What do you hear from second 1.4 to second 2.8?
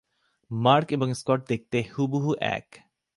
দেখতে হুবহু এক।